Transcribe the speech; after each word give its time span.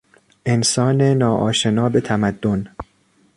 انسان 0.45 1.01
نا 1.15 1.35
آشنا 1.37 1.89
به 1.89 2.01
تمدن 2.01 2.67